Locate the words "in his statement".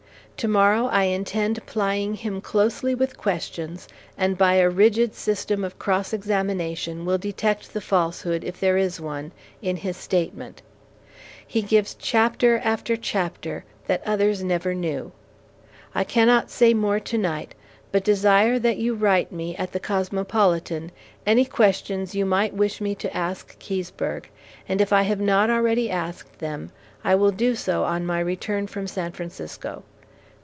9.61-10.63